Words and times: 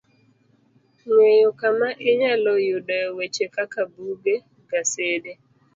ng'eyo 1.09 1.49
kama 1.61 1.87
inyalo 2.09 2.53
yudoe 2.67 3.07
weche 3.17 3.45
kaka 3.55 3.81
buge, 3.91 4.35
gasede 4.69 5.31